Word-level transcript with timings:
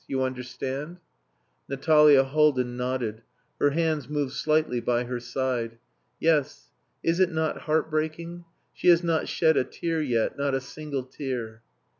You 0.07 0.23
understand?" 0.23 0.99
Natalia 1.69 2.23
Haldin 2.23 2.75
nodded; 2.75 3.21
her 3.59 3.69
hands 3.69 4.09
moved 4.09 4.33
slightly 4.33 4.79
by 4.79 5.03
her 5.03 5.19
side. 5.19 5.77
"Yes. 6.19 6.71
Is 7.03 7.19
it 7.19 7.31
not 7.31 7.59
heart 7.67 7.91
breaking? 7.91 8.45
She 8.73 8.87
has 8.87 9.03
not 9.03 9.27
shed 9.27 9.57
a 9.57 9.63
tear 9.63 10.01
yet 10.01 10.39
not 10.39 10.55
a 10.55 10.59
single 10.59 11.03
tear." 11.03 11.61